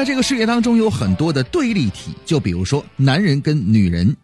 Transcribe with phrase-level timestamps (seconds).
[0.00, 4.16] 在这个世界当中有很多的对立体，就比如说男人跟女人，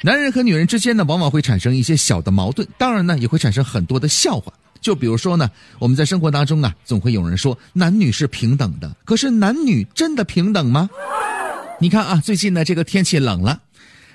[0.00, 4.52] 男人和女人之间呢，往往会产生一些小的矛盾，当然呢，也会产生很多的笑话。
[4.80, 5.48] 就比如说呢，
[5.78, 10.90] 我们在生活当中啊，总会有人说男女是平等的，可是男女真的平等吗？
[11.78, 13.60] 你看啊，最近呢这个天气冷了，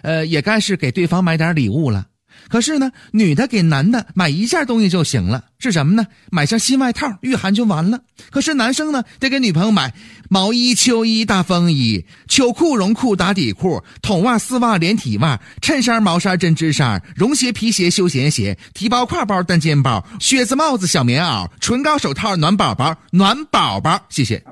[0.01, 2.05] 呃，也该是给对方买点礼物了。
[2.49, 6.05] 可是呢，女的给男的买一件东西就行了，是什么呢？
[6.31, 7.99] 买上新外套御寒就完了。
[8.29, 9.93] 可是男生呢，得给女朋友买
[10.29, 23.99] 毛衣、秋衣、大风衣、秋裤、绒裤、打底裤、筒袜、丝袜、连体袜、衬衫、毛衫、针织衫、绒鞋、皮鞋、休闲鞋、提包、挎包、单肩包、靴子、帽子、小棉袄、唇膏、手套、暖宝宝、暖宝宝。
[24.09, 24.43] 谢谢。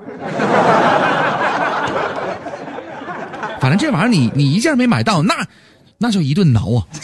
[3.59, 5.35] 反正这玩意儿你你一件没买到，那。
[5.98, 6.88] 那就一顿挠啊！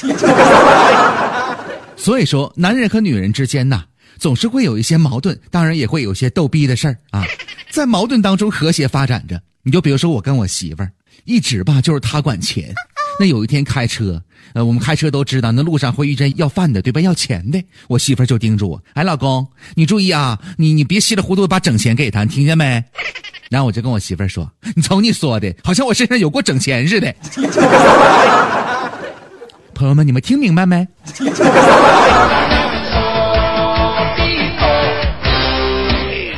[1.95, 3.83] 所以说，男人和女人之间呐，
[4.17, 7.23] 总是会有一些矛盾，当然也会有些逗逼的事儿啊。
[7.69, 9.41] 在矛盾当中和谐发展着。
[9.63, 10.91] 你就比如说我跟我媳妇儿，
[11.23, 12.73] 一直吧就是她管钱。
[13.21, 14.19] 那有一天开车，
[14.53, 16.99] 呃，我们开车都知道，那路上会遇见要饭的，对吧？
[17.01, 22.83] 要钱的，我媳妇就叮嘱我：“哎，老公，你注意啊，你你别稀里糊涂把整钱给他，你听见没？”
[23.51, 27.13] 然后我就跟我媳妇说：“你瞅你说的，好像我身上有过整钱似的。
[29.75, 30.87] ”朋友们，你们听明白没？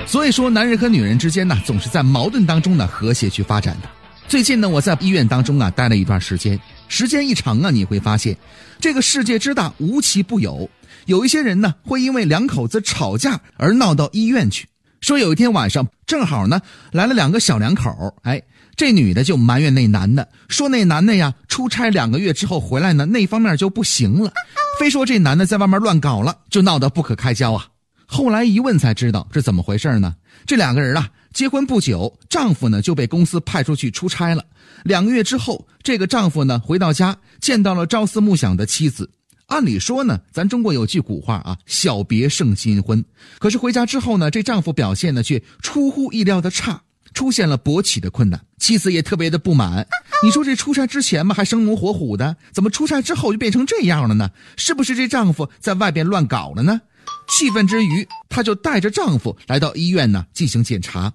[0.06, 3.88] 所以说，男人和女人之间呢，总是在矛盾当中呢和谐去发展的。
[4.26, 6.60] 最近呢，我在医院当中啊待了一段时间，
[6.96, 8.38] 时间一长啊，你会发现，
[8.80, 10.70] 这个世界之大，无奇不有。
[11.08, 14.68] 有一些人呢，会因为两口子吵架而闹到医院去。
[15.02, 18.40] 说有一天晚上，正好呢来了两个小两口，哎。
[18.76, 24.32] 这女的就埋怨那男的，说那男的呀，出差两个月之后回来呢，那方面就不行了，
[24.80, 27.66] 非说这男的在外面乱搞了，就闹得不可开交啊。
[28.14, 30.16] 后来一问才知道是怎么回事呢？
[30.46, 34.46] 这两个人啊，结婚不久，丈夫呢就被公司派出去出差了。
[34.84, 39.10] 两个月之后，这个丈夫呢回到家，见到了朝思暮想的妻子。
[39.48, 43.04] 按理说呢，咱中国有句古话啊，“小别胜新婚”。
[43.40, 46.84] 可是回家之后呢，这丈夫表现呢却出乎意料的差。
[47.14, 49.88] 出现了勃起的困难，妻子也特别的不满。
[50.24, 54.32] 你说这出差之前嘛还生龙活虎的，怎么出差之后就变成这样了呢？
[54.58, 56.82] 是不是这丈夫在外边乱搞了呢？
[57.28, 61.12] 气愤之余，她就带着丈夫来到医院呢进行检查。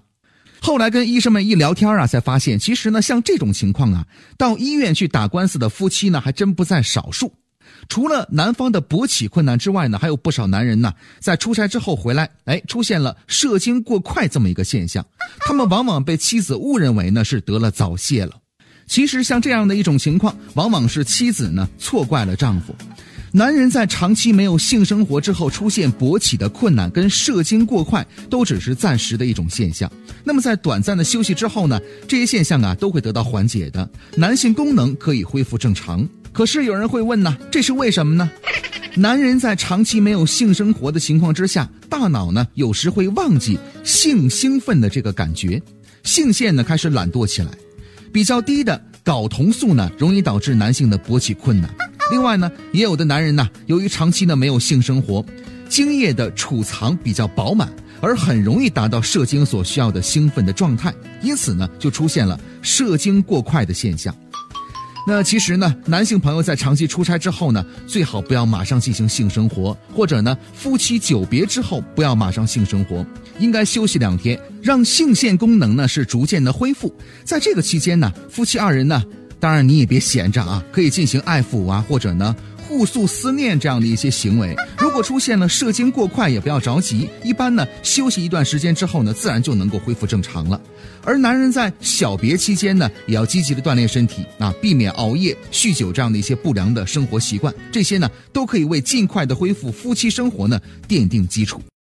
[0.61, 4.05] 后来跟医生们一聊天啊，才发现其实呢像这种情况啊，
[4.37, 7.33] 到医院去打官司的夫妻呢还真不在少数。
[7.87, 15.05] 除了男方的勃起困难之外呢，还有不少男人呢，在出差之后回来，哎，出现了射精过快这么一个现象。
[15.39, 18.35] 他们往往被妻子误认为呢是得了早泄了。
[18.85, 22.75] 其实像这样的一种情况，往往是妻子呢错怪了丈夫。
[23.31, 29.91] 男人在长期没有性生活之后出现勃起的困难跟射精过快，都只是暂时的一种现象。
[30.23, 36.07] 那么在短暂的休息之后呢，这些现象啊都会得到缓解的，男性功能可以恢复正常。
[36.31, 38.29] 可是有人会问呢，这是为什么呢？
[38.95, 45.61] 男人在长期没有性生活的情况之下，大脑呢有时会忘记性兴奋的这个感觉，
[46.03, 47.51] 性腺呢开始懒惰起来，
[48.11, 51.69] 比较低的睾酮素呢容易导致男性的勃起困难。
[52.11, 55.23] 另外呢，也有的男人呢，由于长期呢没有性生活，
[55.67, 57.71] 精液的储藏比较饱满，
[58.01, 64.15] 而很容易达到射精所需要的兴奋的状态，因此呢就出现了射精过快的现象。
[65.07, 73.03] 那其实呢，男性朋友在长期出差之后呢，最好不要马上进行性生活，或者呢，夫妻久别之后不要马上性生活，
[73.39, 76.93] 应该休息两天，让性腺功能呢是逐渐的恢复。
[77.23, 79.01] 在这个期间呢，夫妻二人呢，
[79.39, 82.35] 当然你也别闲着啊，可以进行爱抚啊，或者呢。
[82.67, 87.09] 互诉思念这样的一些行为，如果出现了射精过快，也不要着急。
[87.23, 90.61] 一般呢，休息一段时间之后呢，自然就能够恢复正常了。
[91.03, 97.51] 而男人在小别期间呢，也要积极的锻炼身体啊，避免熬夜、酗酒这样的一些不良的生活习惯。
[97.71, 101.59] 这些呢，都可以为尽快的恢复夫妻生活呢奠定基础。